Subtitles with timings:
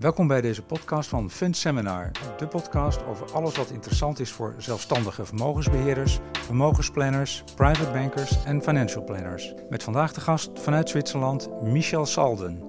[0.00, 4.54] Welkom bij deze podcast van Fund Seminar, de podcast over alles wat interessant is voor
[4.58, 9.54] zelfstandige vermogensbeheerders, vermogensplanners, private bankers en financial planners.
[9.70, 12.62] Met vandaag de gast vanuit Zwitserland Michel Salden.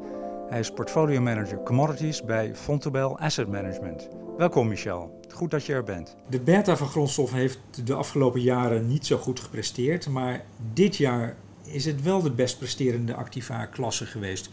[0.49, 4.07] Hij is portfolio manager commodities bij Fontobel Asset Management.
[4.37, 6.15] Welkom Michel, goed dat je er bent.
[6.29, 11.35] De beta van grondstof heeft de afgelopen jaren niet zo goed gepresteerd, maar dit jaar
[11.63, 14.49] is het wel de best presterende activa klasse geweest.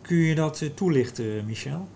[0.00, 1.88] Kun je dat eh, toelichten, Michel?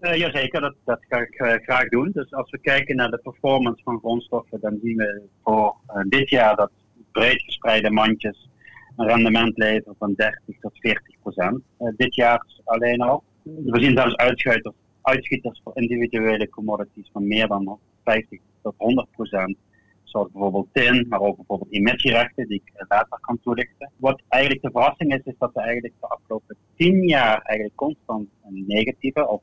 [0.00, 2.10] Uh, jazeker, dat, dat ga ik uh, graag doen.
[2.12, 6.28] Dus als we kijken naar de performance van grondstoffen, dan zien we voor uh, dit
[6.28, 6.70] jaar dat
[7.12, 8.48] breed gespreide mandjes
[8.96, 11.60] een rendement leveren van 30 tot 40 procent.
[11.96, 13.22] dit jaar alleen al.
[13.42, 19.56] We zien zelfs uitschuiters, uitschieters voor individuele commodities van meer dan 50 tot 100 procent.
[20.02, 23.90] Zoals bijvoorbeeld tin, maar ook bijvoorbeeld emissierechten, die ik later kan toelichten.
[23.96, 28.28] Wat eigenlijk de verrassing is, is dat we eigenlijk de afgelopen 10 jaar eigenlijk constant
[28.44, 29.42] een negatieve of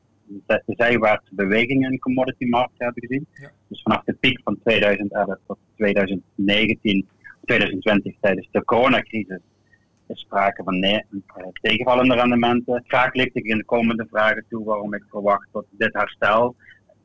[0.66, 3.28] zijwaartse bewegingen in de commodity markt hebben gezien.
[3.68, 7.08] Dus vanaf de piek van 2011 tot 2019,
[7.46, 9.40] 2020 tijdens de coronacrisis
[10.08, 11.04] is sprake van nee,
[11.36, 12.84] eh, tegenvallende rendementen.
[12.88, 16.56] Graag licht ik in de komende vragen toe waarom ik verwacht dat dit herstel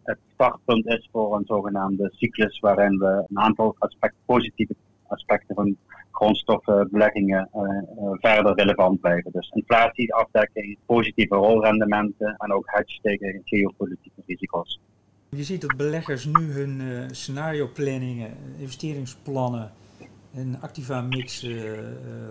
[0.02, 4.74] het startpunt is voor een zogenaamde cyclus waarin we een aantal aspect, positieve
[5.10, 5.76] aspecten van
[6.10, 9.32] grondstoffenbeleggingen uh, uh, verder relevant blijven.
[9.32, 14.80] Dus inflatieafdekking, positieve rolrendementen en ook hedge tegen geopolitieke risico's.
[15.28, 19.70] Je ziet dat beleggers nu hun uh, scenario planningen, investeringsplannen
[20.34, 21.46] en activa mix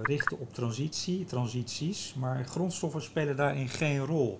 [0.01, 4.39] richten op transitie, transities, maar grondstoffen spelen daarin geen rol.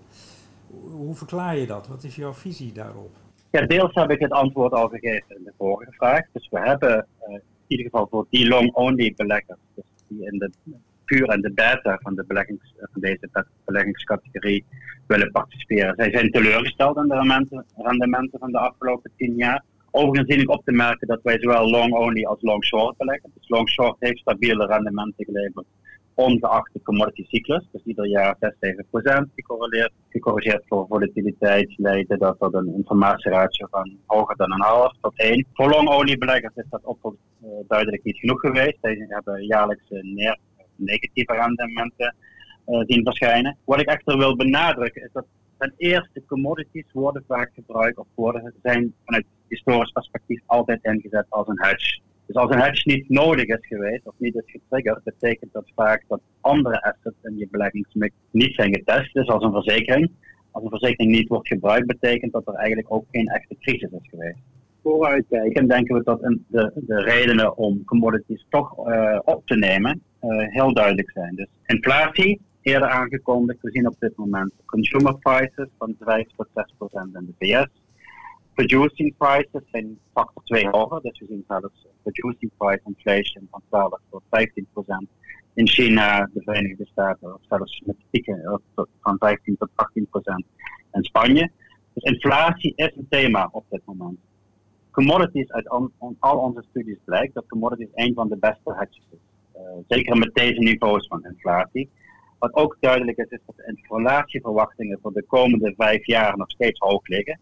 [0.92, 1.88] Hoe verklaar je dat?
[1.88, 3.12] Wat is jouw visie daarop?
[3.52, 6.26] Ja, deels heb ik het antwoord al gegeven in de vorige vraag.
[6.34, 7.08] Dus we hebben
[7.70, 10.52] ieder geval voor die long-only beleggers, dus die in de
[11.06, 13.30] puur en de beta van, de beleggings, van deze
[13.66, 14.66] beleggingscategorie
[15.08, 15.94] willen participeren.
[15.96, 19.64] Zij zijn teleurgesteld aan de rendementen, rendementen van de afgelopen tien jaar.
[19.92, 23.32] Overigens zie ik op te merken dat wij zowel long-only als long-short beleggen.
[23.34, 25.66] Dus long-short heeft stabiele rendementen geleverd
[26.26, 27.68] ongeacht de commodity cyclus.
[27.72, 29.92] Dus ieder jaar 6, 7 procent gecorreleerd.
[30.10, 35.46] Gecorrigeerd voor volatiliteit leidde dat tot een informatieratio van hoger dan een half tot 1.
[35.54, 38.78] Voor long-only-beleggers is dat op uh, duidelijk niet genoeg geweest.
[38.82, 39.84] Zij hebben jaarlijks
[40.76, 42.16] negatieve rendementen
[42.68, 43.58] uh, zien verschijnen.
[43.66, 45.26] Wat ik echter wil benadrukken is dat
[45.58, 51.48] ten eerste commodities worden vaak gebruikt of worden, zijn vanuit historisch perspectief altijd ingezet als
[51.48, 52.00] een hedge.
[52.30, 56.04] Dus als een hedge niet nodig is geweest of niet is getriggerd, betekent dat vaak
[56.08, 59.14] dat andere assets in je beleggingsmix niet zijn getest.
[59.14, 60.12] Dus als een verzekering.
[60.52, 64.10] Als een verzekering niet wordt gebruikt, betekent dat er eigenlijk ook geen echte crisis is
[64.10, 64.38] geweest.
[64.84, 70.54] Vooruitkijken denken we dat de, de redenen om commodities toch uh, op te nemen uh,
[70.54, 71.36] heel duidelijk zijn.
[71.36, 76.74] Dus inflatie, eerder aangekondigd, we zien op dit moment consumer prices van 5 tot 6
[76.78, 77.79] procent in de VS
[78.60, 81.02] producing prices zijn factor 2 hoger.
[81.02, 85.08] Dus we zien zelfs producing price inflation van 12 tot 15 procent.
[85.54, 88.62] In China, de Verenigde Staten, of zelfs met pieken
[89.02, 90.46] van 15 tot 18 procent.
[90.92, 91.52] In Spanje.
[91.94, 94.18] Dus inflatie is een thema op dit moment.
[94.92, 95.70] Commodities, uit
[96.20, 99.20] al onze studies blijkt dat commodities een van de beste hedges is.
[99.56, 101.90] Uh, zeker met deze niveaus van inflatie.
[102.40, 106.80] Wat ook duidelijk is, is dat de inflatieverwachtingen voor de komende vijf jaar nog steeds
[106.80, 107.40] hoog liggen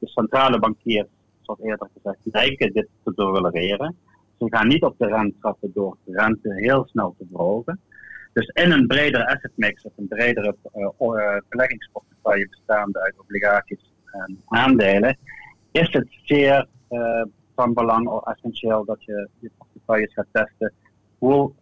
[0.00, 1.08] de centrale bankiers,
[1.42, 3.96] zoals eerder gezegd, lijken dit te tolereren.
[4.38, 7.80] Ze gaan niet op de rente trappen door de rente heel snel te verhogen.
[8.32, 14.40] Dus in een bredere asset mix of een bredere uh, beleggingsportefeuille bestaande uit obligaties en
[14.48, 15.16] aandelen,
[15.70, 17.24] is het zeer uh,
[17.54, 20.72] van belang of essentieel dat je je portefeuilles gaat testen.
[21.18, 21.52] Hoe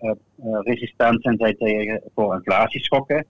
[0.65, 3.25] resistent zijn zij tegen voor inflatieschokken?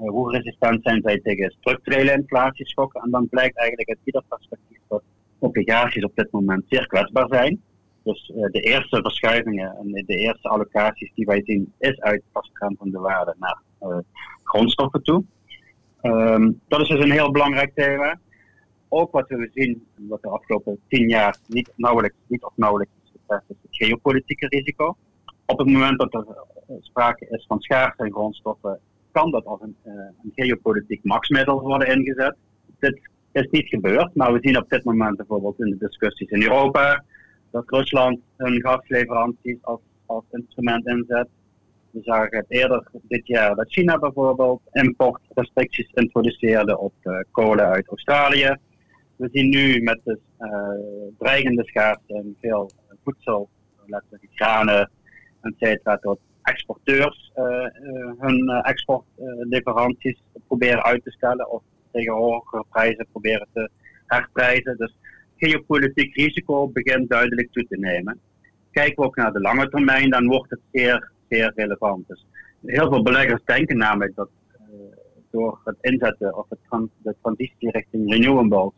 [0.00, 3.02] Eh, hoe resistent zijn zij tegen structurele inflatieschokken.
[3.02, 5.02] En dan blijkt eigenlijk uit ieder perspectief dat
[5.38, 7.62] obligaties op dit moment zeer kwetsbaar zijn.
[8.02, 12.22] Dus uh, de eerste verschuivingen en de eerste allocaties die wij zien, is uit
[12.78, 13.98] de waarde naar uh,
[14.42, 15.24] grondstoffen toe.
[16.02, 18.18] Um, dat is dus een heel belangrijk thema.
[18.88, 23.10] Ook wat we zien, wat de afgelopen tien jaar niet nauwelijks, niet of nauwelijks is
[23.12, 24.96] getest, is het geopolitieke risico.
[25.46, 26.26] Op het moment dat er
[26.80, 28.80] sprake is van schaarste grondstoffen,
[29.12, 32.36] kan dat als een, uh, een geopolitiek machtsmiddel worden ingezet.
[32.78, 33.00] Dit
[33.32, 37.04] is niet gebeurd, maar we zien op dit moment bijvoorbeeld in de discussies in Europa
[37.50, 41.28] dat Rusland hun gasleveranties als, als instrument inzet.
[41.90, 47.88] We zagen het eerder dit jaar dat China bijvoorbeeld importrestricties introduceerde op uh, kolen uit
[47.88, 48.56] Australië.
[49.16, 50.48] We zien nu met de uh,
[51.18, 52.70] dreigende schaarste in veel
[53.04, 53.48] voedsel,
[53.86, 54.90] letterlijk granen,
[55.40, 57.66] et cetera, tot exporteurs uh,
[58.18, 63.70] hun exportleveranties proberen uit te stellen of tegen hogere prijzen proberen te
[64.06, 64.76] herprijzen.
[64.76, 64.96] Dus
[65.36, 68.20] geopolitiek risico begint duidelijk toe te nemen.
[68.70, 72.08] Kijken we ook naar de lange termijn, dan wordt het zeer, zeer relevant.
[72.08, 72.26] Dus
[72.64, 74.28] heel veel beleggers denken namelijk dat
[75.30, 78.72] door het inzetten of het de transitie richting renewables,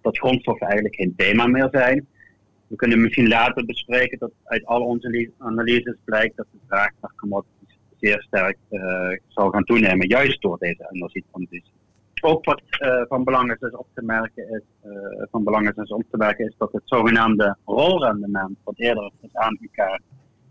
[0.00, 2.06] dat grondstoffen eigenlijk geen thema meer zijn.
[2.72, 7.12] We kunnen misschien later bespreken dat uit al onze analyses blijkt dat de vraag naar
[7.16, 11.72] commodities zeer sterk uh, zal gaan toenemen, juist door deze energietransitie.
[12.20, 14.92] Ook wat uh, van belang is, op te merken is, uh,
[15.30, 20.02] van belang is, op te merken is dat het zogenaamde rolrendement, wat eerder is aangekaart,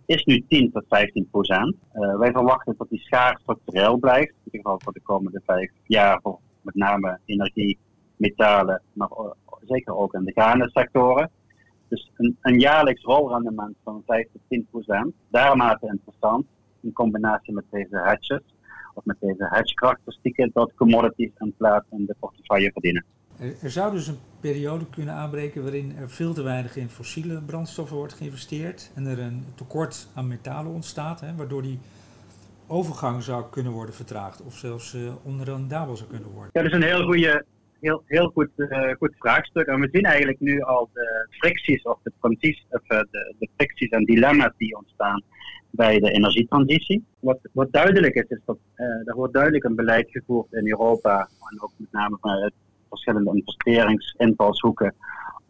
[0.05, 1.75] is nu 10 tot 15 procent.
[2.17, 6.19] Wij verwachten dat die schaar structureel blijft, in ieder geval voor de komende vijf jaar,
[6.21, 7.77] voor met name energie,
[8.15, 9.09] metalen, maar
[9.61, 11.29] zeker ook in de gaande sectoren.
[11.91, 16.45] Dus een, een jaarlijks rolrendement van 5 tot 10 procent, daarmate interessant
[16.81, 18.41] in combinatie met deze hedges
[18.93, 23.05] of met deze hedge-karakteristieken dat commodities een plaats in de portefeuille verdienen.
[23.61, 27.97] Er zou dus een periode kunnen aanbreken waarin er veel te weinig in fossiele brandstoffen
[27.97, 31.79] wordt geïnvesteerd en er een tekort aan metalen ontstaat, hè, waardoor die
[32.67, 36.49] overgang zou kunnen worden vertraagd of zelfs uh, onrendabel zou kunnen worden.
[36.53, 37.45] Ja, dat is een heel, goede,
[37.81, 39.67] heel, heel goed, uh, goed vraagstuk.
[39.67, 43.47] En we zien eigenlijk nu al de fricties of de, transities, of, uh, de, de
[43.55, 45.23] fricties en dilemma's die ontstaan
[45.69, 47.05] bij de energietransitie.
[47.19, 48.57] Wat, wat duidelijk is, is dat
[49.05, 52.53] er wordt duidelijk een beleid gevoerd in Europa en ook met name vanuit
[52.89, 54.93] verschillende investeringsinvalshoeken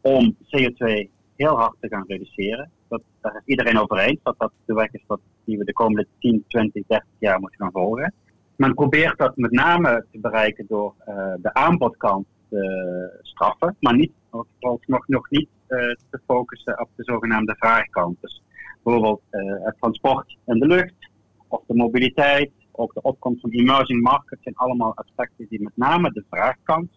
[0.01, 2.69] om CO2 heel hard te gaan reduceren.
[2.88, 5.04] Dat, daar is iedereen over eens dat dat de weg is
[5.44, 8.13] die we de komende 10, 20, 30 jaar moeten gaan volgen.
[8.56, 14.12] Men probeert dat met name te bereiken door uh, de aanbodkant te straffen, maar niet,
[14.30, 14.48] of
[14.86, 15.77] nog, nog niet uh,
[16.09, 18.18] te focussen op de zogenaamde vraagkant.
[18.21, 18.44] Dus
[18.83, 19.21] bijvoorbeeld
[19.63, 21.09] het transport in de lucht
[21.48, 26.12] of de mobiliteit, ook de opkomst van emerging markets zijn allemaal aspecten die met name
[26.12, 26.89] de vraagkant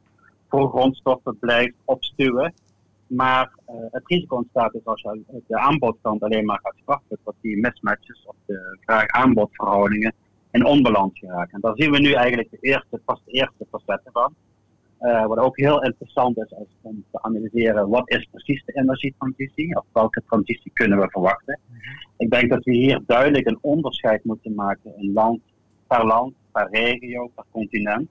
[0.49, 2.55] voor grondstoffen blijft opstuwen.
[3.07, 3.51] Maar
[3.91, 8.25] het risico ontstaat dus als je de aanbodkant alleen maar gaat straffen, dat die mismatches
[8.27, 10.15] of de vraag-aanbodverhoudingen
[10.55, 11.53] in onbalans geraken.
[11.53, 14.35] En daar zien we nu eigenlijk de eerste, pas de eerste facetten van.
[15.01, 19.77] Uh, wat ook heel interessant is, is om te analyseren wat is precies de energietransitie,
[19.77, 21.61] of welke transitie kunnen we verwachten.
[21.67, 21.79] Mhm.
[22.17, 25.41] Ik denk dat we hier duidelijk een onderscheid moeten maken in land
[25.87, 28.09] per land, per regio, per continent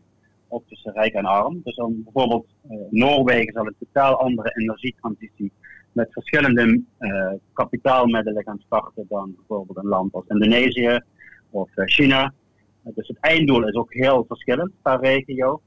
[0.53, 1.61] ook tussen rijk en arm.
[1.63, 5.51] Dus dan bijvoorbeeld uh, Noorwegen zal een totaal andere energietransitie
[5.91, 10.99] met verschillende uh, kapitaalmiddelen gaan starten dan bijvoorbeeld een land als Indonesië
[11.53, 12.33] of uh, China.
[12.81, 15.61] dus het einddoel is ook heel verschillend per regio.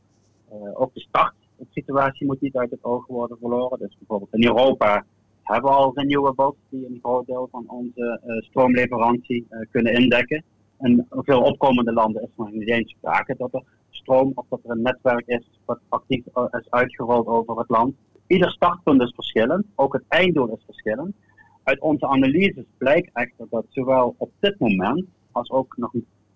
[0.75, 3.79] ook de startsituatie moet niet uit het oog worden verloren.
[3.79, 5.05] Dus bijvoorbeeld in Europa
[5.43, 10.44] hebben we al renewables die een groot deel van onze stroomleverantie kunnen indekken.
[10.81, 14.71] In veel opkomende landen is nog niet eens sprake dat er stroom of dat er
[14.71, 17.94] een netwerk is wat actief is uitgerold over het land.
[18.27, 21.15] Ieder startpunt is verschillend, ook het einddoel is verschillend.
[21.62, 25.05] Uit onze analyses blijkt echter dat zowel op dit moment
[25.37, 25.93] als ook nog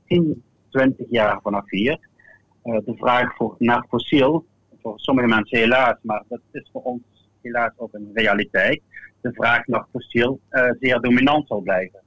[0.06, 1.99] 10, 20 jaar vanaf hier
[2.64, 4.44] uh, de vraag voor, naar fossiel,
[4.81, 7.02] voor sommige mensen helaas, maar dat is voor ons
[7.43, 8.82] helaas ook een realiteit,
[9.20, 12.00] de vraag naar fossiel uh, zeer dominant zal blijven.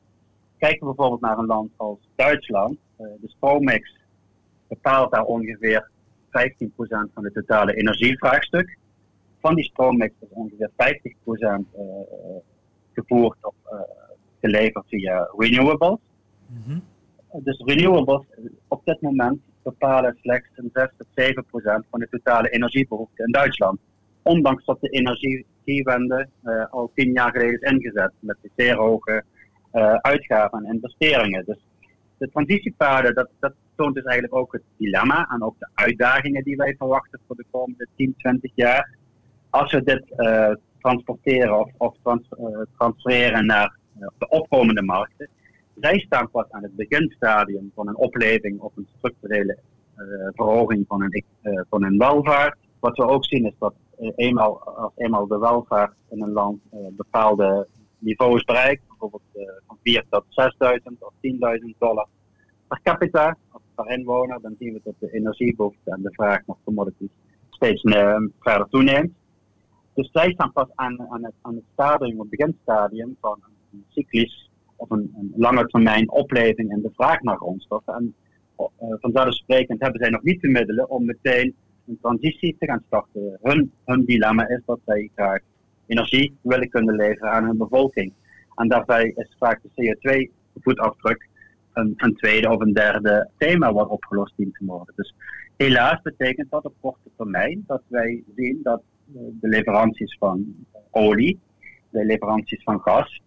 [0.57, 3.97] Kijken we bijvoorbeeld naar een land als Duitsland, uh, de stroommix
[4.67, 5.89] bepaalt daar ongeveer
[6.29, 6.31] 15%
[7.13, 8.77] van het totale energievraagstuk.
[9.39, 10.75] Van die stroommix is ongeveer 50%
[11.29, 11.57] uh,
[12.93, 13.55] gevoerd of
[14.41, 15.99] geleverd via renewables.
[16.65, 16.83] -hmm.
[17.41, 18.25] Dus renewables
[18.67, 21.07] op dit moment bepalen slechts een 6 tot
[21.85, 23.79] 7% van de totale energiebehoefte in Duitsland.
[24.21, 29.23] Ondanks dat de energiewende uh, al tien jaar geleden is ingezet met de zeer hoge
[29.73, 31.45] uh, uitgaven en investeringen.
[31.45, 31.57] Dus
[32.17, 36.55] de transitiepaden, dat, dat toont dus eigenlijk ook het dilemma en ook de uitdagingen die
[36.55, 38.95] wij verwachten voor de komende 10, 20 jaar.
[39.49, 42.27] Als we dit uh, transporteren of, of trans,
[42.77, 43.77] transfereren naar
[44.17, 45.29] de opkomende markten,
[45.79, 49.57] zij staan pas aan het beginstadium van een opleving of een structurele
[50.33, 51.23] verhoging van hun,
[51.69, 52.57] van hun welvaart.
[52.79, 53.73] Wat we ook zien is dat
[54.15, 57.67] eenmaal, als eenmaal de welvaart in een land bepaalde
[57.99, 59.23] niveaus bereikt, bijvoorbeeld
[59.67, 62.07] van 4 tot 6.000 of 10.000 dollar
[62.67, 63.37] per capita,
[63.75, 67.11] per inwoner, dan zien we dat de energiebehoefte en de vraag naar commodities
[67.49, 67.81] steeds
[68.39, 69.11] verder toeneemt.
[69.93, 73.39] Dus zij staan pas aan, aan, het, aan het stadium, het beginstadium van
[73.71, 77.93] een cyclisch of een, lange termijn opleving in de vraag naar grondstoffen.
[77.93, 78.15] En
[78.57, 78.67] uh,
[78.99, 81.55] vanzelfsprekend hebben zij nog niet de middelen om meteen
[81.87, 83.39] een transitie te gaan starten.
[83.41, 85.39] Hun, hun dilemma is dat zij graag
[85.85, 88.13] energie willen kunnen leveren aan hun bevolking.
[88.55, 91.27] En daarbij is vaak de CO2-voetafdruk
[91.73, 94.93] een, een, tweede of een derde thema wat opgelost dient te worden.
[94.95, 95.13] Dus
[95.57, 98.81] Helaas betekent dat op korte termijn dat wij zien dat
[99.39, 100.55] de leveranties van
[100.91, 101.39] olie,
[101.89, 103.21] de leveranties van gas,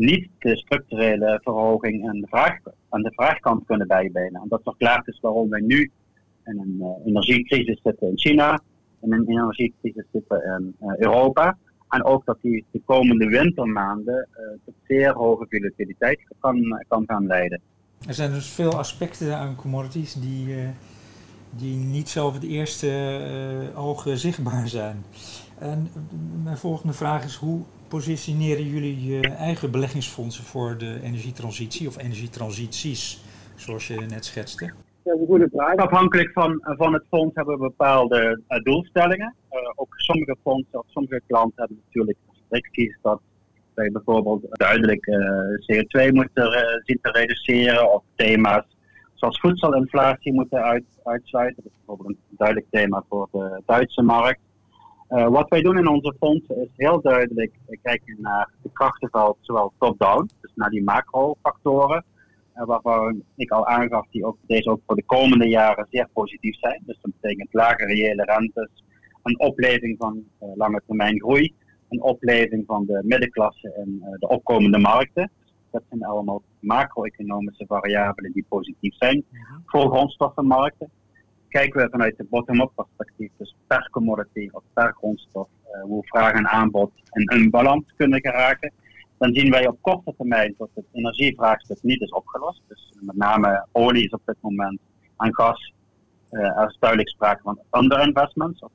[0.00, 4.40] niet de structurele verhoging aan de, vraag, aan de vraagkant kunnen bijbenen.
[4.42, 5.90] En dat verklaart dus waarom wij nu
[6.44, 8.60] in een uh, energiecrisis zitten in China,
[9.00, 11.58] in een energiecrisis zitten in uh, Europa.
[11.88, 17.26] En ook dat die de komende wintermaanden uh, tot zeer hoge volatiliteit kan, kan gaan
[17.26, 17.60] leiden.
[18.06, 20.56] Er zijn dus veel aspecten aan commodities die,
[21.50, 22.90] die niet zo op het eerste
[23.76, 25.04] oog zichtbaar zijn.
[25.58, 25.88] En
[26.42, 33.24] mijn volgende vraag is: hoe positioneren jullie je eigen beleggingsfondsen voor de energietransitie of energietransities,
[33.56, 34.72] zoals je net schetste?
[35.76, 39.34] Afhankelijk van, van het fonds hebben we bepaalde uh, doelstellingen.
[39.52, 43.20] Uh, ook sommige fondsen of sommige klanten hebben natuurlijk restricties dat
[43.74, 45.16] wij bijvoorbeeld duidelijk uh,
[45.66, 48.64] CO2 moeten zien te reduceren of thema's
[49.20, 51.62] zoals voedselinflatie moeten uit, uitsluiten.
[51.62, 54.40] Dat is bijvoorbeeld een duidelijk thema voor de Duitse markt.
[55.10, 57.52] Uh, wat wij doen in onze fondsen is heel duidelijk
[57.82, 62.04] kijken naar de krachtenveld, zowel top-down, dus naar die macrofactoren,
[62.54, 66.58] uh, waarvan ik al aangaf die ook, deze ook voor de komende jaren zeer positief
[66.58, 66.82] zijn.
[66.86, 68.84] Dus dat betekent lage reële rentes,
[69.22, 71.54] een opleving van uh, lange termijn groei,
[71.88, 75.30] een opleving van de middenklasse en de opkomende markten.
[75.70, 79.24] Dat zijn allemaal macro-economische variabelen die positief zijn
[79.66, 80.90] voor grondstoffenmarkten
[81.50, 86.32] kijken we vanuit de bottom-up perspectief, dus per commodity of per grondstof, uh, hoe vraag
[86.32, 88.72] en aanbod in een balans kunnen geraken,
[89.18, 92.62] dan zien wij op korte termijn dat het energievraagstuk niet is opgelost.
[92.68, 94.80] Dus met name olie is op dit moment
[95.16, 95.74] en gas.
[96.30, 98.70] Uh, er is duidelijk sprake van underinvestments, of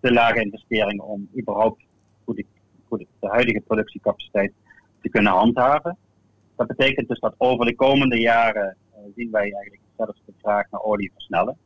[0.00, 1.82] te lage investeringen om überhaupt
[2.24, 2.36] goed
[2.88, 4.52] de, huidige productiecapaciteit
[5.02, 5.96] te kunnen handhaven.
[6.56, 8.76] Dat betekent dus dat over de komende jaren
[9.16, 11.56] zien wij eigenlijk zelfs de vraag naar olie versnellen.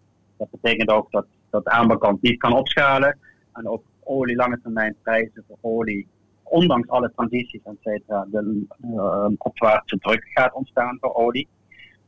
[0.43, 3.19] Dat betekent ook dat, dat de aanbodkant niet kan opschalen.
[3.53, 6.07] En ook olie lange termijn prijzen voor olie,
[6.43, 11.49] ondanks alle transities et cetera, de uh, opwaartse druk gaat ontstaan voor olie.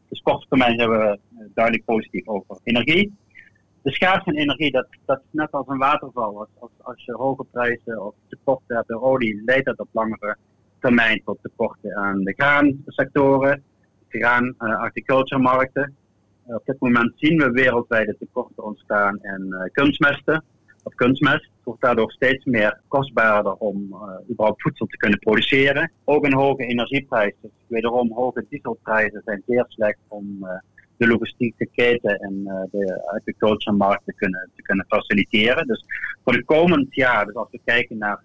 [0.09, 1.19] Dus korte termijn zijn we
[1.55, 3.13] duidelijk positief over energie.
[3.83, 6.39] De schaarste energie, dat, dat is net als een waterval.
[6.39, 10.37] Als, als, als je hoge prijzen of tekorten hebt in olie, leidt dat op langere
[10.79, 13.63] termijn tot tekorten aan de graansectoren,
[14.09, 15.97] de graan-agriculture markten.
[16.47, 20.45] Op dit moment zien we wereldwijde tekorten ontstaan in kunstmesten
[20.83, 21.49] of kunstmest.
[21.63, 25.93] Wordt daardoor steeds meer kostbaarder om uh, überhaupt voedsel te kunnen produceren.
[26.05, 30.49] Ook een hoge energieprijs, dus wederom hoge dieselprijzen zijn zeer slecht om
[30.97, 35.67] de logistieke keten en de agriculture markt te kunnen, te kunnen faciliteren.
[35.67, 35.85] Dus
[36.25, 38.23] voor de komend jaar, dus als we kijken naar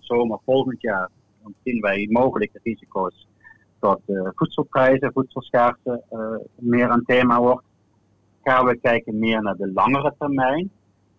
[0.00, 1.10] zomer volgend jaar,
[1.42, 3.26] dan zien wij mogelijke risico's
[3.80, 6.20] dat uh, voedselprijzen, voedselschaarste uh,
[6.56, 7.64] meer een thema wordt.
[8.42, 10.70] Gaan we kijken meer naar de langere termijn,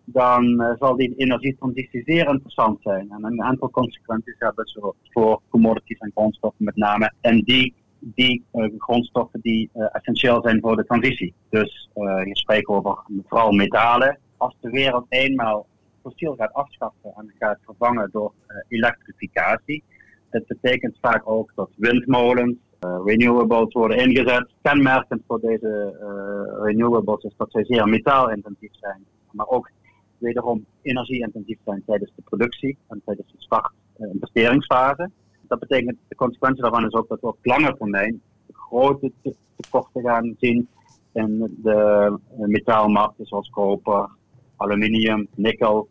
[0.04, 3.10] dan uh, zal die energietransitie zeer interessant zijn.
[3.10, 4.64] En een aantal consequenties hebben
[5.10, 7.12] voor commodities en grondstoffen met name.
[7.20, 8.44] En die, die
[8.78, 11.34] grondstoffen die essentieel zijn voor de transitie.
[11.48, 11.90] Dus
[12.24, 14.18] je spreekt over vooral metalen.
[14.36, 15.66] Als de wereld eenmaal
[16.02, 18.32] fossiel gaat afschaffen en gaat vervangen door
[18.68, 19.82] elektrificatie,
[20.30, 24.48] het betekent vaak ook dat windmolens, uh, renewables worden ingezet.
[24.62, 29.70] Kenmerkend voor deze uh, renewables is dat zij zeer metaalintensief zijn, maar ook
[30.18, 35.10] wederom energie-intensief zijn tijdens de productie en tijdens de start uh, investeringsfase.
[35.48, 38.20] Dat betekent, de consequentie daarvan is ook dat we op lange termijn
[38.52, 39.12] grote
[39.56, 40.68] tekorten gaan zien
[41.12, 44.08] in de metaalmarkten zoals koper,
[44.56, 45.88] aluminium, nikkel.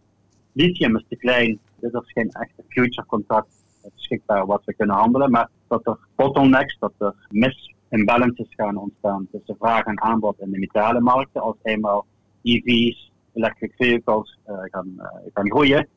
[0.52, 3.59] Lithium is te klein, dit is geen echte future contract
[3.96, 9.56] beschikbaar wat we kunnen handelen, maar dat er bottlenecks, dat er misimbalances gaan ontstaan tussen
[9.60, 11.42] vraag en aanbod in de metalenmarkten.
[11.42, 12.06] Als eenmaal
[12.44, 15.88] EV's, electric vehicles, uh, gaan, uh, gaan groeien,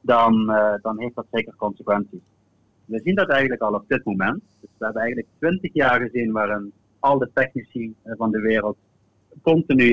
[0.00, 2.22] dan, uh, dan heeft dat zeker consequenties.
[2.84, 4.42] We zien dat eigenlijk al op dit moment.
[4.60, 8.76] Dus we hebben eigenlijk twintig jaar gezien waarin al de technici van de wereld
[9.42, 9.90] continu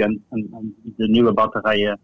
[0.96, 2.00] de nieuwe batterijen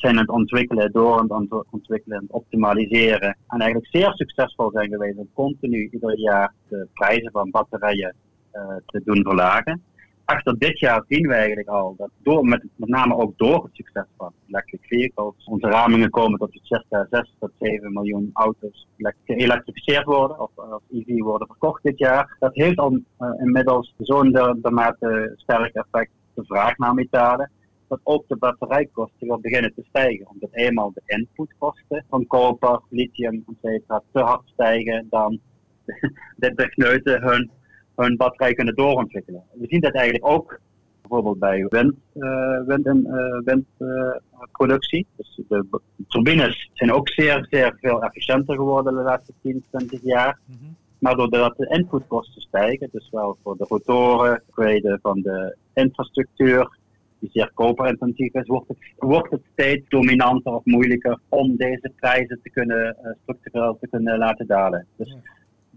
[0.00, 3.36] zijn het ontwikkelen, door aan het ontwikkelen en optimaliseren.
[3.48, 8.14] En eigenlijk zeer succesvol zijn geweest om continu ieder jaar de prijzen van batterijen
[8.52, 9.82] uh, te doen verlagen.
[10.24, 13.74] Achter dit jaar zien we eigenlijk al dat door, met, met name ook door het
[13.74, 18.86] succes van electric vehicles, onze ramingen komen tot circa 6 tot 7 miljoen auto's
[19.24, 22.36] geëlektrificeerd worden of als EV worden verkocht dit jaar.
[22.38, 27.50] Dat heeft al uh, inmiddels zo'n dermate sterk effect de vraag naar metalen
[27.88, 30.28] dat ook de batterijkosten weer beginnen te stijgen.
[30.28, 33.82] Omdat eenmaal de inputkosten van koper, lithium, etc.
[34.12, 35.40] te hard stijgen dan
[36.36, 37.50] de techneuten hun,
[37.96, 39.42] hun batterij kunnen doorontwikkelen.
[39.52, 40.60] We zien dat eigenlijk ook
[41.00, 43.06] bijvoorbeeld bij wind, uh, wind en
[43.44, 45.06] windproductie.
[45.16, 50.38] dus de turbines zijn ook zeer, zeer veel efficiënter geworden de laatste 10, 20 jaar.
[50.44, 50.72] Mhm.
[50.98, 56.78] Maar doordat de inputkosten stijgen, dus wel voor de rotoren, tweede van de infrastructuur,
[57.18, 62.40] die zeer koperintensief is, wordt het, wordt het steeds dominanter of moeilijker om deze prijzen
[62.42, 64.86] te kunnen, uh, structureel te kunnen laten dalen.
[64.96, 65.16] Dus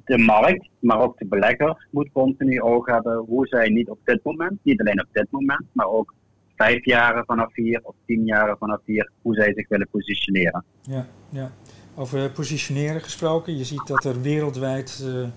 [0.05, 4.23] de markt, maar ook de belegger moet continu oog hebben hoe zij niet op dit
[4.23, 6.13] moment, niet alleen op dit moment, maar ook
[6.55, 10.63] vijf jaren vanaf hier of tien jaren vanaf hier, hoe zij zich willen positioneren.
[10.81, 11.51] Ja, ja.
[11.95, 15.27] Over positioneren gesproken, je ziet dat er wereldwijd uh,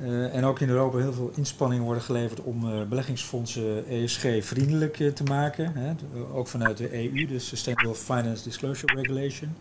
[0.00, 5.22] uh, en ook in Europa heel veel inspanningen worden geleverd om uh, beleggingsfondsen ESG-vriendelijk te
[5.22, 5.72] maken.
[5.74, 5.92] Hè?
[6.32, 9.54] Ook vanuit de EU, de Sustainable Finance Disclosure Regulation.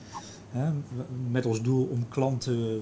[0.50, 0.72] Hè?
[1.30, 2.82] Met als doel om klanten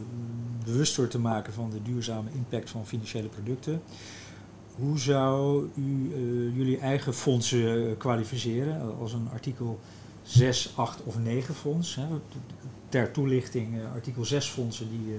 [0.66, 3.82] bewuster te maken van de duurzame impact van financiële producten.
[4.76, 6.12] Hoe zou u
[6.56, 9.80] jullie eigen fondsen kwalificeren als een artikel
[10.24, 11.96] 6, 8 of 9 fonds?
[11.96, 12.06] Hè?
[12.94, 15.16] ter toelichting, eh, artikel 6 fondsen die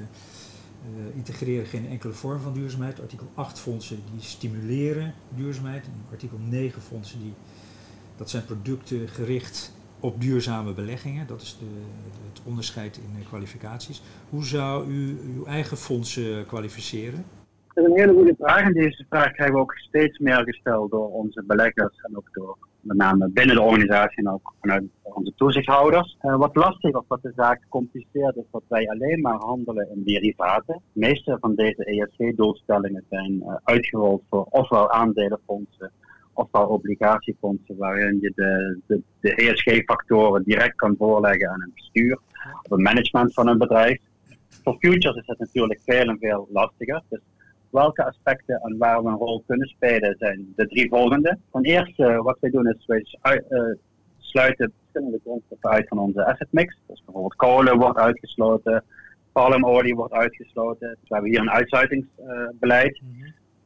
[0.85, 3.01] eh, integreren geen enkele vorm van duurzaamheid.
[3.01, 5.85] Artikel 8 fondsen die stimuleren duurzaamheid.
[5.85, 7.35] En artikel 9 fondsen die,
[8.17, 11.27] dat zijn producten gericht op duurzame beleggingen.
[11.27, 11.65] Dat is de,
[12.29, 14.03] het onderscheid in kwalificaties.
[14.31, 17.25] Hoe zou u uw eigen fondsen kwalificeren?
[17.75, 18.63] Dat is een hele goede vraag.
[18.63, 22.57] En deze vraag krijgen we ook steeds meer gesteld door onze beleggers en ook door
[22.85, 26.17] met name binnen de organisatie en ook vanuit onze toezichthouders.
[26.23, 30.03] Uh, wat lastig of wat de zaak compliceert is dat wij alleen maar handelen in
[30.05, 30.81] derivaten.
[30.93, 35.93] De meeste van deze ESG-doelstellingen zijn uh, uitgerold voor ofwel aandelenfondsen
[36.35, 42.19] ofwel obligatiefondsen waarin je de, de, ESG-factoren direct kan voorleggen aan een bestuur
[42.63, 44.01] of een management van een bedrijf.
[44.63, 47.03] Voor futures is het natuurlijk veel en veel lastiger.
[47.09, 47.21] Dus
[47.75, 51.39] welke aspecten en waar we een rol kunnen spelen zijn de drie volgende.
[51.53, 53.05] Ten eerste, wat wij doen is, wij
[53.49, 53.61] uh,
[54.19, 56.79] sluiten verschillende grondstoffen uit van onze asset mix.
[56.87, 58.85] Dus bijvoorbeeld kolen wordt uitgesloten,
[59.33, 60.89] palmolie wordt uitgesloten.
[60.89, 63.01] Dus we hebben hier een uitsluitingsbeleid.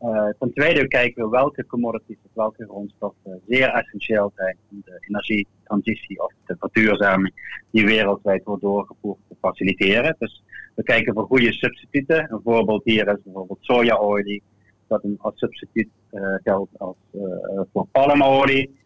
[0.01, 4.83] Uh, uh, ten tweede kijken we welke commodities of welke grondstoffen zeer essentieel zijn om
[4.85, 7.33] de energietransitie of de verduurzaming
[7.71, 10.16] die wereldwijd wordt doorgevoerd te faciliteren.
[10.18, 10.42] Dus
[10.79, 12.33] we kijken voor goede substituten.
[12.33, 14.43] Een voorbeeld hier is bijvoorbeeld sojaolie,
[14.87, 18.77] dat een, als substituut uh, geldt als, uh, voor palmolie.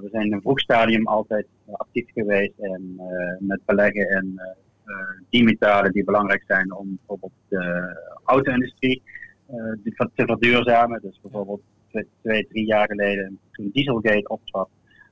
[0.00, 3.00] we zijn in een vroeg stadium altijd actief geweest en
[3.38, 4.40] met beleggen in
[5.30, 9.02] die metalen die belangrijk zijn om bijvoorbeeld de auto-industrie
[10.14, 11.00] te verduurzamen.
[11.02, 14.68] Dus bijvoorbeeld twee, twee, drie jaar geleden, toen Dieselgate optrad,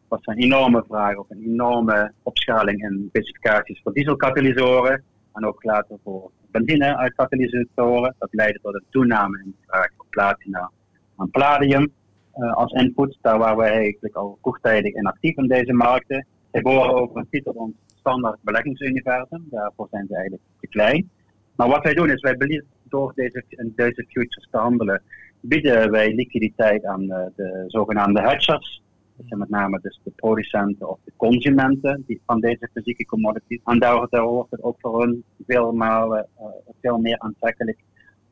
[0.08, 5.04] was er een enorme vraag op een enorme opschaling in specificaties voor dieselkatalysoren.
[5.36, 8.14] En ook later voor benzine uit katalysatoren.
[8.18, 10.70] Dat leidde tot een toename in de vraag voor platina
[11.18, 11.92] en palladium
[12.36, 13.18] uh, als input.
[13.20, 16.26] Daar waren wij eigenlijk al vroegtijdig in actief in deze markten.
[16.52, 19.46] Zij behoren over een titel ons standaard beleggingsuniversum.
[19.50, 21.10] Daarvoor zijn ze eigenlijk te klein.
[21.56, 25.02] Maar wat wij doen is, wij door deze, deze futures te handelen,
[25.40, 28.82] bieden wij liquiditeit aan de, de zogenaamde hedgers.
[29.16, 33.60] Dat zijn met name dus de producenten of de consumenten die, van deze fysieke commodities.
[33.64, 36.46] En daar, wordt het ook voor hun veel, malen, uh,
[36.80, 37.78] veel meer aantrekkelijk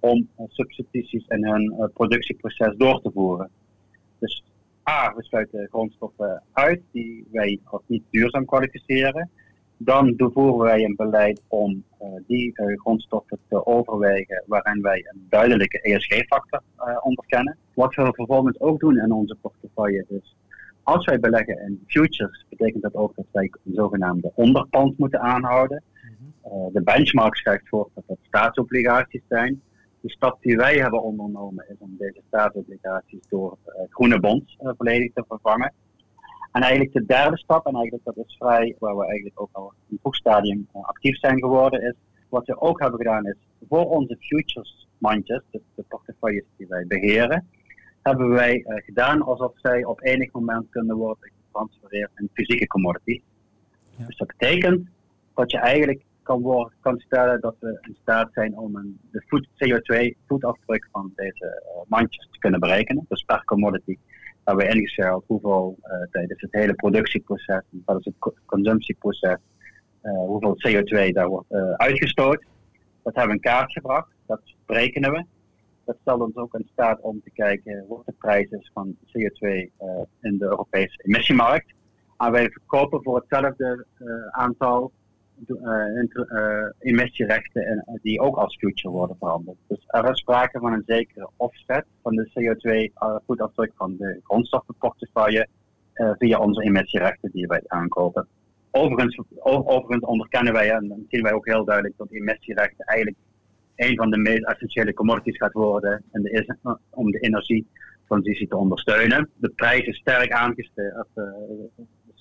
[0.01, 3.51] om uh, substituties in hun uh, productieproces door te voeren.
[4.18, 4.44] Dus
[4.88, 9.31] A, we sluiten grondstoffen uit die wij als niet duurzaam kwalificeren.
[9.77, 11.85] Dan voeren wij een beleid om
[12.27, 17.57] die grondstoffen te overwegen waarin wij een duidelijke ESG-factor uh, onderkennen.
[17.75, 20.37] Wat we vervolgens ook doen in onze portefeuille is,
[20.85, 25.83] als wij beleggen in futures, betekent dat ook dat wij een zogenaamde onderpand moeten aanhouden.
[25.92, 26.73] Mhm.
[26.73, 29.62] de benchmark schrijft voor dat dat staatsobligaties zijn.
[30.01, 33.57] De stap die wij hebben ondernomen is om deze staatsobligaties door
[33.88, 35.73] groene bonds volledig te vervangen.
[36.55, 39.73] En eigenlijk de derde stap, en eigenlijk dat is vrij, waar we eigenlijk ook al
[39.77, 41.94] in het vroeg stadium uh, actief zijn geworden, is
[42.29, 43.37] wat we ook hebben gedaan is
[43.68, 47.49] voor onze futures mandjes, dus de portefeuilles die wij beheren,
[48.05, 53.23] hebben wij uh, gedaan alsof zij op enig moment kunnen worden getransfereerd in fysieke commodities.
[53.97, 54.07] Ja.
[54.07, 54.88] Dus dat betekent
[55.35, 59.25] dat je eigenlijk kan, worden, kan stellen dat we in staat zijn om een, de
[59.35, 63.99] CO2 voetafdruk van deze uh, mandjes te kunnen berekenen, dus per commodity
[64.45, 68.14] hebben we ingescheld hoeveel uh, tijdens het hele productieproces, is het
[68.47, 69.38] consumptieproces,
[70.03, 72.45] uh, hoeveel CO2 daar wordt uh, uitgestoot.
[73.03, 75.25] Dat hebben we in kaart gebracht, dat berekenen we.
[75.85, 79.49] Dat stelt ons ook in staat om te kijken wat de prijs is van CO2
[80.20, 81.73] in de Europese emissiemarkt.
[82.18, 83.87] En wij verkopen voor hetzelfde
[84.31, 84.92] aantal
[86.79, 89.57] emissierechten die ook als future worden verhandeld.
[89.66, 95.49] Dus er is sprake van een zekere offset van de CO2-voetafdruk van de grondstoffenportefeuille
[95.94, 98.27] via onze emissierechten die wij aankopen.
[98.70, 103.16] Overigens, overigens onderkennen wij, en zien wij ook heel duidelijk, dat emissierechten eigenlijk
[103.77, 106.57] een van de meest essentiële commodities gaat worden en de,
[106.91, 109.31] om de energietransitie te ondersteunen.
[109.37, 111.25] De prijs is sterk aangestegen, eh,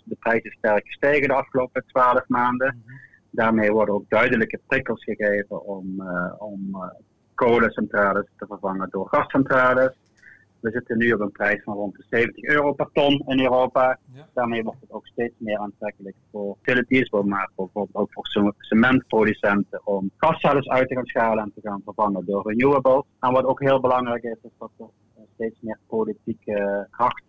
[0.03, 2.81] de prijs is sterk gestegen de afgelopen twaalf maanden.
[2.85, 2.95] Mhm.
[3.29, 6.03] Daarmee worden ook duidelijke prikkels gegeven om,
[6.37, 6.91] om
[7.35, 9.97] kolencentrales te vervangen door gascentrales.
[10.63, 13.99] We zitten nu op een prijs van rond de 70 euro per ton in Europa.
[14.33, 20.11] Daarmee wordt het ook steeds meer aantrekkelijk voor utilities, maar bijvoorbeeld ook voor cementproducenten om
[20.17, 23.05] gascellen uit te gaan schalen en te gaan vervangen door renewables.
[23.19, 24.85] En wat ook heel belangrijk is, is dat er
[25.33, 27.23] steeds meer politieke kracht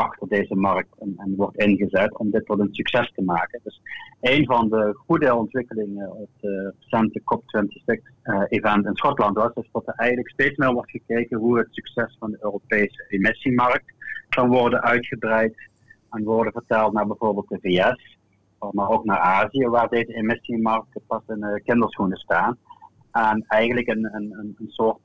[0.00, 3.60] achter deze markt en, wordt ingezet om dit tot een succes te maken.
[3.62, 3.80] Dus
[4.20, 9.94] een van de goede ontwikkelingen op het recente COP26-event in Schotland was, is dat er
[9.94, 13.92] eigenlijk steeds meer wordt gekeken hoe het succes van de Europese emissiemarkt
[14.28, 15.54] kan worden uitgebreid
[16.10, 18.18] en worden vertaald naar bijvoorbeeld de VS,
[18.72, 22.58] maar ook naar Azië, waar deze emissiemarkten pas in uh, kinderschoenen staan.
[23.12, 25.00] En eigenlijk een, een, een soort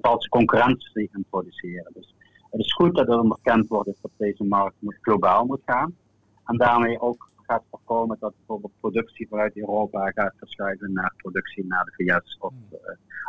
[0.00, 1.90] valse concurrentie introduceren.
[1.94, 2.14] Dus
[2.52, 5.96] het is goed dat er onderkend wordt dat deze markt globaal moet gaan.
[6.44, 11.84] En daarmee ook gaat voorkomen dat bijvoorbeeld productie vanuit Europa gaat verschuiven naar productie naar
[11.84, 12.78] de VS of, uh,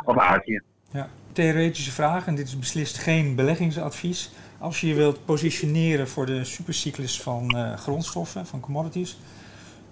[0.04, 0.60] of Azië.
[0.90, 4.32] Ja, theoretische vraag, en dit is beslist geen beleggingsadvies.
[4.58, 9.18] Als je je wilt positioneren voor de supercyclus van uh, grondstoffen, van commodities,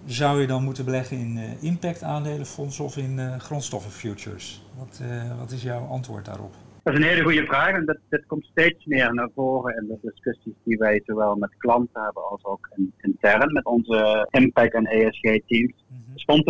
[0.07, 4.62] zou je dan moeten beleggen in uh, impact aandelenfondsen of in grondstoffen futures?
[4.79, 5.01] Wat,
[5.38, 6.55] wat is jouw antwoord daarop?
[6.83, 9.87] Dat is een hele goede vraag en dat, dat komt steeds meer naar voren in
[9.87, 14.87] de discussies die wij zowel met klanten hebben als ook intern met onze impact- en
[14.87, 15.85] ESG-teams.
[15.88, 15.97] Mm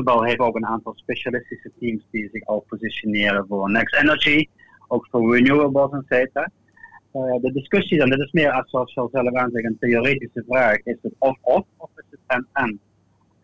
[0.05, 0.25] -hmm.
[0.25, 4.49] heeft ook een aantal specialistische teams die zich al positioneren voor Next Energy,
[4.88, 6.51] ook voor renewables en cetera.
[7.14, 10.97] Uh, de discussies, en dit is meer als zoals zelf aanzeggen, een theoretische vraag, is
[11.03, 12.81] het of-of of is het en-en?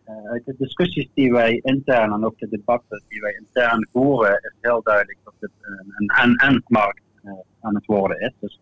[0.09, 4.31] Uh, uit de discussies die wij intern en ook de debatten die wij intern voeren,
[4.31, 5.51] is heel duidelijk dat het
[5.97, 8.33] een en-en-markt uh, aan het worden is.
[8.39, 8.59] Dus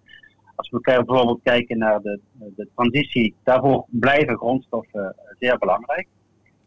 [0.56, 2.20] als we bijvoorbeeld kijken naar de,
[2.56, 6.08] de transitie, daarvoor blijven grondstoffen zeer belangrijk.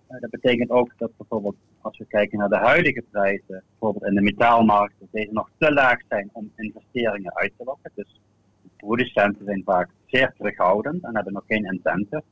[0.07, 4.21] Dat betekent ook dat bijvoorbeeld als we kijken naar de huidige prijzen, bijvoorbeeld in de
[4.21, 7.91] metaalmarkt, dat deze nog te laag zijn om investeringen uit te lokken.
[7.95, 8.21] Dus
[8.63, 12.23] de producenten zijn vaak zeer terughoudend en hebben nog geen incentive.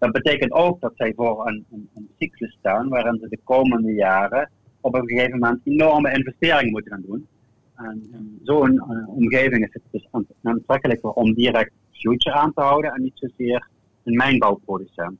[0.00, 3.92] Dat betekent ook dat zij voor een, een, een cyclus staan waarin ze de komende
[3.92, 7.26] jaren op een gegeven moment enorme investeringen moeten gaan doen.
[7.76, 8.02] En
[8.42, 10.08] zo'n uh, omgeving is het dus
[10.42, 13.68] aantrekkelijker om direct future aan te houden en niet zozeer
[14.04, 15.18] een mijnbouwproducent.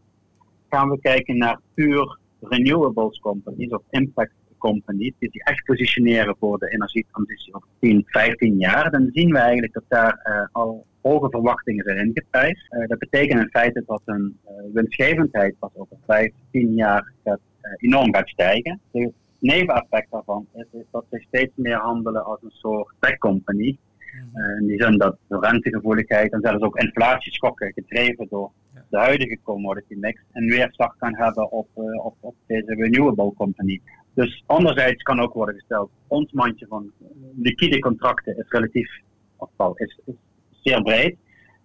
[0.69, 6.59] Gaan we kijken naar puur renewables companies of impact companies die zich echt positioneren voor
[6.59, 11.31] de energietransitie op 10, 15 jaar, dan zien we eigenlijk dat daar uh, al hoge
[11.31, 12.73] verwachtingen zijn ingeprijsd.
[12.73, 17.41] Uh, dat betekent in feite dat een uh, winstgevendheid pas over 5, 10 jaar gaat,
[17.77, 18.81] enorm gaat stijgen.
[18.91, 23.79] De neveneffect daarvan is, is, dat ze steeds meer handelen als een soort tech company.
[24.11, 24.61] Mhm.
[24.61, 28.51] in die zin dat de rentegevoeligheid en zelfs ook inflatieschokken gedreven door
[28.89, 31.69] de huidige commodity mix een weerslag kan hebben op,
[32.03, 33.81] op, op deze renewable company.
[34.15, 36.93] Dus anderzijds kan ook worden gesteld, ons mandje van
[37.37, 39.01] liquide contracten is relatief,
[39.37, 40.15] of is, is
[40.61, 41.17] zeer breed.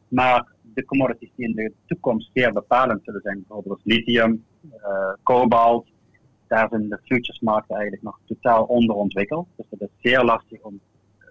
[0.07, 5.87] Maar de commodities die in de toekomst zeer bepalend zullen zijn, bijvoorbeeld lithium, uh, kobalt,
[6.47, 9.47] daar zijn de futuresmarkten eigenlijk nog totaal onderontwikkeld.
[9.55, 10.79] Dus het is zeer lastig om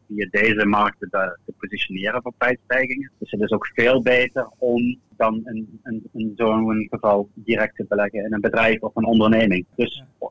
[0.08, 3.10] via deze markten te, te positioneren voor prijsstijgingen.
[3.18, 7.84] Dus het is ook veel beter om dan in, in, in zo'n geval direct te
[7.88, 9.66] beleggen in een bedrijf of een onderneming.
[9.76, 10.28] Dus uh,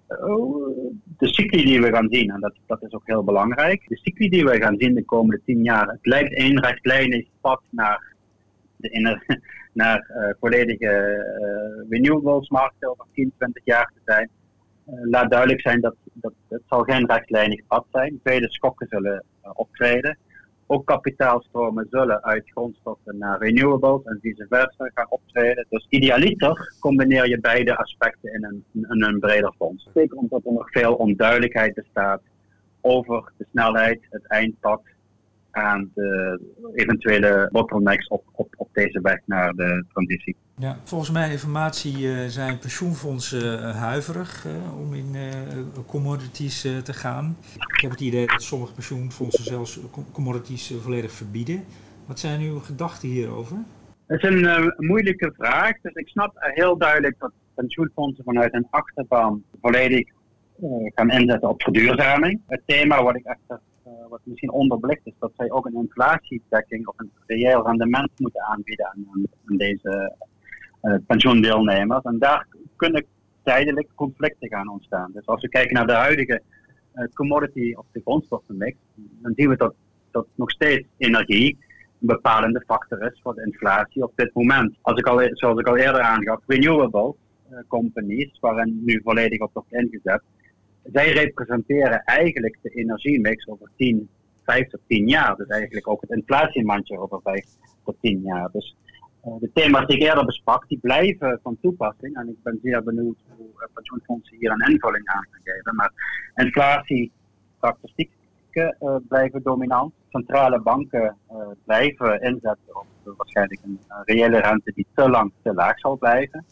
[1.18, 4.30] de cycli die we gaan zien, en dat, dat is ook heel belangrijk, de cycli
[4.30, 8.14] die we gaan zien de komende tien jaar, het lijkt één rechtlijnig pad naar
[8.78, 9.20] de
[9.74, 14.30] naar uh, volledige uh, renewables markten over 10, 20 jaar te zijn.
[14.88, 18.20] Uh, laat duidelijk zijn dat, dat het zal geen rechtlijnig pad zijn.
[18.24, 20.18] Vele schokken zullen optreden.
[20.68, 25.66] Ook kapitaalstromen zullen uit grondstoffen naar renewables en vice versa gaan optreden.
[25.70, 28.64] Dus idealiter combineer je beide aspecten in een,
[29.04, 29.90] een breder fonds.
[29.94, 32.22] Zeker omdat er nog veel onduidelijkheid bestaat
[32.82, 34.82] over de snelheid, het eindpad
[35.54, 36.40] aan de
[36.74, 40.36] eventuele bottlenecks op, op, op deze weg naar de transitie.
[40.58, 45.16] Ja, volgens mijn informatie uh, zijn pensioenfondsen uh, huiverig uh, om in
[45.88, 47.38] commodities te gaan.
[47.54, 49.80] Ik heb het idee dat sommige pensioenfondsen zelfs
[50.12, 51.64] commodities volledig verbieden.
[52.06, 53.58] Wat zijn uw gedachten hierover?
[54.06, 55.82] Het is een moeilijke vraag.
[55.82, 60.10] Dus ik snap heel duidelijk dat pensioenfondsen vanuit een achterban volledig
[60.96, 62.42] gaan inzetten op verduurzaming.
[62.48, 63.73] Het thema wat ik echter uh,
[64.10, 68.86] wat misschien onderbelicht is, dat zij ook een inflatiedekking of een reëel rendement moeten aanbieden
[68.86, 69.06] aan,
[69.46, 70.16] aan deze
[70.82, 72.04] uh, pensioendeelnemers.
[72.04, 73.06] En daar kunnen
[73.44, 75.12] tijdelijk conflicten gaan ontstaan.
[75.14, 76.42] Dus als we kijken naar de huidige
[77.14, 79.74] commodity of de grondstoffenmix, dan zien we dat,
[80.12, 81.58] dat nog steeds energie
[82.02, 84.76] een bepalende factor is voor de inflatie op dit moment.
[84.82, 87.16] Als ik al, zoals ik al eerder aangaf, renewable
[87.68, 90.22] companies, waarin nu volledig op wordt ingezet,
[90.92, 94.10] zij representeren eigenlijk de energiemix over 10,
[94.44, 95.36] 5 tot 10 jaar.
[95.36, 97.46] Dus eigenlijk ook het inflatiemandje over 5
[97.84, 98.50] tot 10 jaar.
[98.52, 98.76] Dus
[99.26, 102.16] uh, de thema's die ik eerder besprak, die blijven van toepassing.
[102.16, 105.76] En ik ben zeer benieuwd hoe uh, pensioenfondsen hier een invulling aan gaan geven.
[105.76, 105.92] Maar
[106.36, 109.94] inflatiekarakteristieken uh, blijven dominant.
[110.10, 111.18] Centrale banken
[111.66, 116.46] blijven inzetten op waarschijnlijk een reële rente die te lang te laag zal blijven.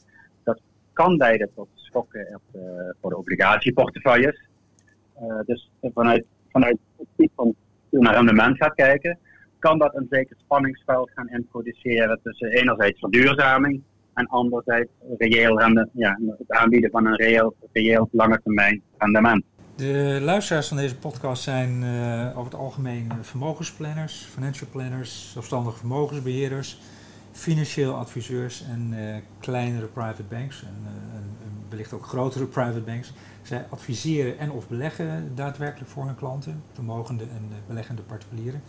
[0.44, 0.62] Dat
[0.94, 4.49] kan leiden tot de, voor de obligatieportefeuilles.
[5.21, 7.56] Uh, dus vanuit, vanuit het type van
[7.89, 9.17] naar rendement gaat kijken,
[9.60, 13.82] kan dat een zeker spanningsveld gaan introduceren tussen enerzijds verduurzaming
[14.13, 19.43] en anderzijds reëel rende, ja, het aanbieden van een reëel, reëel lange termijn rendement.
[19.75, 26.80] De luisteraars van deze podcast zijn uh, over het algemeen vermogensplanners, financial planners, zelfstandige vermogensbeheerders,
[27.32, 28.93] financieel adviseurs en
[29.39, 30.75] kleinere private banks en,
[31.72, 33.14] wellicht ook grotere private banks.
[33.42, 38.62] Zij adviseren en of beleggen daadwerkelijk voor hun klanten, vermogende en uh, beleggende particulieren.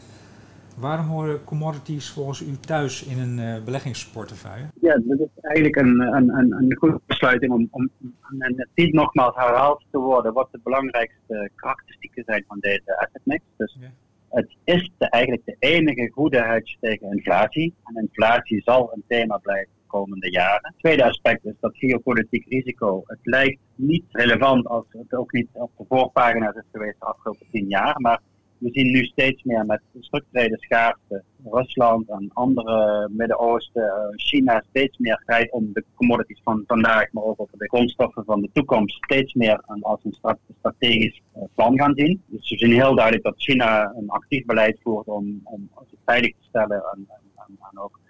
[0.78, 4.66] Waarom horen commodities volgens u thuis in een beleggingsportefeuille?
[4.80, 9.34] Ja, dat is eigenlijk een, een, een, een goede besluiting om, om, om niet nogmaals
[9.36, 13.42] herhaald te worden wat de belangrijkste karakteristieken zijn van deze asset mix.
[13.56, 13.88] Dus ja
[14.32, 17.74] het is de, eigenlijk de enige goede hedge tegen inflatie.
[17.84, 20.74] En inflatie zal een thema blijven komende jaren.
[20.78, 23.02] Tweede aspect is dat geopolitiek risico.
[23.06, 27.46] Het lijkt niet relevant als het ook niet op de voorpagina's is geweest de afgelopen
[27.50, 28.00] tien jaar.
[28.00, 28.20] Maar
[28.62, 34.98] we zien nu steeds meer met structurele schaarste Rusland en andere Midden-Oosten, eh, China steeds
[34.98, 39.04] meer strijd om de commodities van vandaag, maar ook over de grondstoffen van de toekomst,
[39.04, 40.16] steeds meer als een
[40.58, 42.22] strategisch eh, plan gaan zien.
[42.26, 46.30] Dus we zien heel duidelijk dat China een actief beleid voert om, om zich veilig
[46.30, 48.00] te stellen en, en, en ook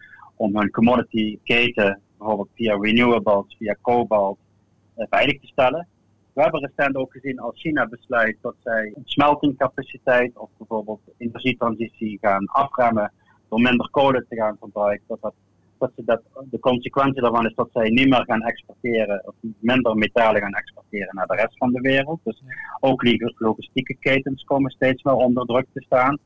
[0.42, 4.38] om hun commodity keten, bijvoorbeeld via renewables, via cobalt,
[4.94, 5.88] eh, veilig te stellen.
[6.32, 12.46] We hebben recent ook gezien als China besluit dat zij smeltingcapaciteit of bijvoorbeeld energietransitie gaan
[12.46, 13.12] afremmen
[13.48, 15.34] door minder kolen te gaan verbruiken, dat, dat,
[15.78, 19.96] dat, ze dat de consequentie daarvan is dat zij niet meer gaan exporteren of minder
[19.96, 22.20] metalen gaan exporteren naar de rest van de wereld.
[22.24, 22.42] Dus
[22.80, 23.02] ook
[23.38, 26.18] logistieke ketens komen steeds meer onder druk te staan.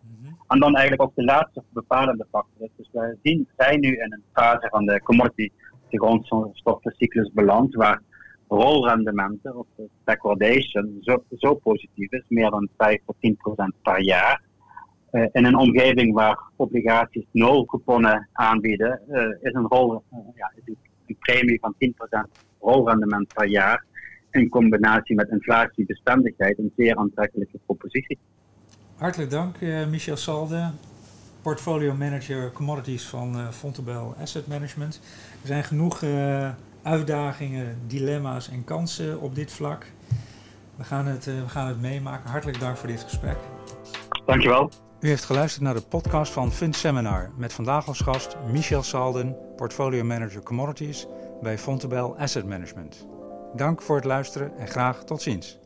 [0.49, 4.23] En dan eigenlijk ook de laatste bepalende factor Dus we zien, zijn nu in een
[4.33, 5.51] fase van de commodity,
[5.89, 8.03] de grondstoffencyclus beland, waar
[8.49, 9.67] rolrendementen of
[10.05, 14.43] backwardation zo, zo positief is, meer dan 5 tot 10 procent per jaar.
[15.13, 20.53] Uh, in een omgeving waar obligaties nul couponnen aanbieden, uh, is een, rol, uh, ja,
[21.07, 21.89] een premie van 10%
[22.61, 23.85] rolrendement per jaar
[24.31, 28.19] in combinatie met inflatiebestendigheid een zeer aantrekkelijke propositie.
[28.97, 29.57] Hartelijk dank,
[29.91, 30.71] Michel Salde,
[31.43, 35.01] portfolio manager commodities van Fontebel Asset Management.
[35.41, 36.03] Er zijn genoeg
[36.83, 39.87] uitdagingen, dilemma's en kansen op dit vlak.
[40.77, 42.31] We gaan het, we gaan het meemaken.
[42.31, 43.37] Hartelijk dank voor dit gesprek.
[44.27, 44.71] Dankjewel.
[45.01, 49.37] U heeft geluisterd naar de podcast van Fund Seminar met vandaag als gast Michel Salden,
[49.57, 51.07] portfolio manager commodities
[51.43, 53.07] bij Fontebel Asset Management.
[53.55, 55.59] Dank voor het luisteren en graag tot ziens.